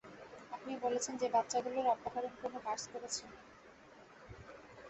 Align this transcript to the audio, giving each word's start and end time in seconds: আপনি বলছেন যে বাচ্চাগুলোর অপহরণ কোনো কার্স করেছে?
আপনি 0.51 0.71
বলছেন 0.83 1.13
যে 1.17 1.27
বাচ্চাগুলোর 1.29 1.85
অপহরণ 1.95 2.33
কোনো 2.41 2.57
কার্স 2.65 2.83
করেছে? 2.93 3.23